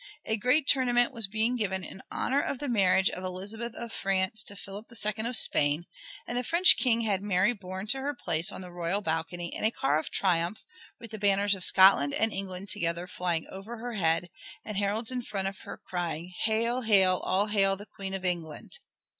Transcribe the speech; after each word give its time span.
A 0.25 0.35
great 0.35 0.67
tournament 0.67 1.13
was 1.13 1.27
being 1.27 1.55
given 1.55 1.83
in 1.83 2.01
honor 2.09 2.41
of 2.41 2.57
the 2.57 2.67
marriage 2.67 3.07
of 3.11 3.23
Elizabeth 3.23 3.75
of 3.75 3.91
France 3.93 4.41
to 4.45 4.55
Philip 4.55 4.87
II 4.89 5.27
of 5.27 5.35
Spain, 5.35 5.85
and 6.25 6.35
the 6.39 6.43
French 6.43 6.75
King 6.75 7.01
had 7.01 7.21
Mary 7.21 7.53
borne 7.53 7.85
to 7.89 7.99
her 7.99 8.15
place 8.15 8.51
on 8.51 8.61
the 8.61 8.71
royal 8.71 9.01
balcony 9.01 9.53
in 9.53 9.63
a 9.63 9.69
car 9.69 9.99
of 9.99 10.09
triumph 10.09 10.65
with 10.99 11.11
the 11.11 11.19
banners 11.19 11.53
of 11.53 11.63
Scotland 11.63 12.15
and 12.15 12.33
England 12.33 12.69
together 12.69 13.05
flying 13.05 13.45
over 13.49 13.77
her 13.77 13.93
head, 13.93 14.29
and 14.65 14.75
heralds 14.77 15.11
in 15.11 15.21
front 15.21 15.47
of 15.47 15.59
her 15.59 15.77
crying, 15.77 16.33
"Hail, 16.45 16.81
hail, 16.81 17.17
all 17.17 17.45
hail 17.45 17.75
the 17.77 17.85
Queen 17.85 18.15
of 18.15 18.25
England!" 18.25 18.79